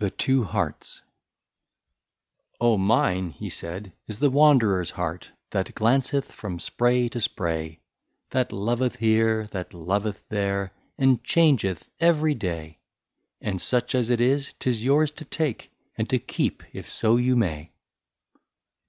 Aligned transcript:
27 0.00 0.08
THE 0.08 0.16
TWO 0.20 0.42
HEARTS." 0.42 1.02
Oh 2.60 2.76
mine/' 2.76 3.30
he 3.32 3.48
said, 3.48 3.84
^*is 4.08 4.18
the 4.18 4.28
wanderer's 4.28 4.90
heart, 4.90 5.30
That 5.50 5.72
glanceth 5.72 6.24
from 6.32 6.58
spray 6.58 7.08
to 7.10 7.20
spray. 7.20 7.78
That 8.30 8.50
loveth 8.52 8.96
here, 8.96 9.46
that 9.52 9.72
loveth 9.72 10.28
there, 10.30 10.72
And 10.98 11.22
changeth 11.22 11.92
every 12.00 12.34
day; 12.34 12.80
And 13.40 13.62
such 13.62 13.94
as 13.94 14.10
it 14.10 14.20
is, 14.20 14.52
't 14.54 14.68
is 14.68 14.82
yours 14.82 15.12
to 15.12 15.24
take, 15.24 15.30
To 15.58 15.62
take, 15.68 15.72
and 15.96 16.10
to 16.10 16.18
keep, 16.18 16.64
if 16.72 17.00
you 17.04 17.36
may." 17.36 17.70